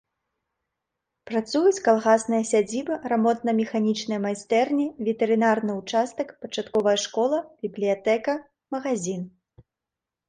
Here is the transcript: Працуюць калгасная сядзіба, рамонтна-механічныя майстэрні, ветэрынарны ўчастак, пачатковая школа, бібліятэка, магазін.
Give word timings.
Працуюць 1.31 1.81
калгасная 1.87 2.39
сядзіба, 2.51 2.93
рамонтна-механічныя 3.13 4.19
майстэрні, 4.25 4.87
ветэрынарны 5.11 5.77
ўчастак, 5.83 6.27
пачатковая 6.47 6.97
школа, 7.07 7.37
бібліятэка, 7.67 8.33
магазін. 8.79 9.21